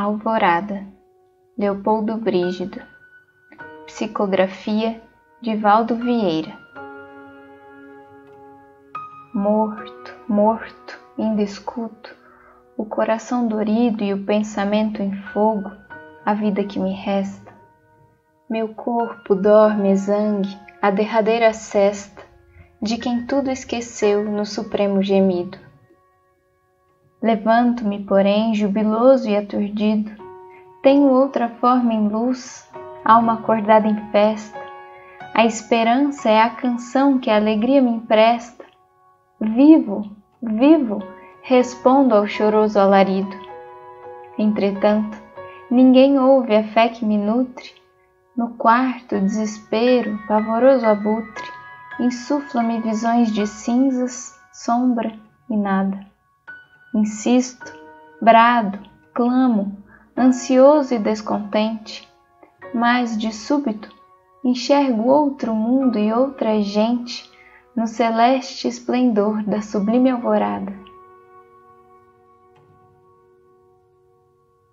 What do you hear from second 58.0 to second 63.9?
brado, clamo, ansioso e descontente, mas de súbito